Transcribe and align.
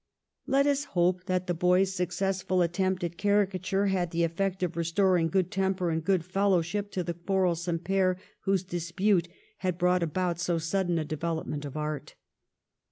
Let 0.47 0.65
us 0.65 0.85
hope 0.97 1.25
that 1.25 1.45
the 1.45 1.53
boy's 1.53 1.93
successful 1.93 2.63
attempt 2.63 3.03
at 3.03 3.19
caricature 3.19 3.85
had 3.85 4.09
the 4.09 4.23
effect 4.23 4.63
of 4.63 4.75
restoring 4.75 5.27
good 5.29 5.51
temper 5.51 5.91
and 5.91 6.03
good 6.03 6.25
fellowship 6.25 6.89
to 6.93 7.03
the 7.03 7.13
quarrelsome 7.13 7.77
pair 7.77 8.17
whose 8.45 8.63
dispute 8.63 9.27
had 9.59 9.77
brought 9.77 10.01
about 10.01 10.39
so 10.39 10.57
sudden 10.57 10.97
a 10.97 11.05
development 11.05 11.65
of 11.65 11.77
art. 11.77 12.15